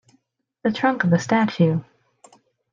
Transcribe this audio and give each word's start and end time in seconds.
The 0.63 0.71
trunk 0.71 1.03
of 1.03 1.13
a 1.13 1.19
statue. 1.19 1.81